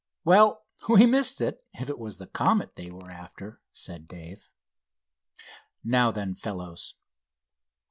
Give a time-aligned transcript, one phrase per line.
[0.25, 4.49] "Well, we missed it, if it was the Comet they were after," said Dave.
[5.83, 6.95] "Now then, fellows."